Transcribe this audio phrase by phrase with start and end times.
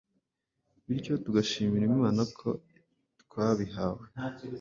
[0.85, 2.49] bityo tugashimira Imana ko
[3.21, 4.05] twabihawe.